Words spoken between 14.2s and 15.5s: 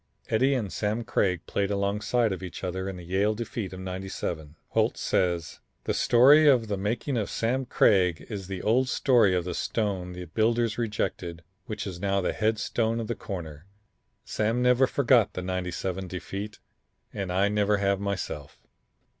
Sam never forgot the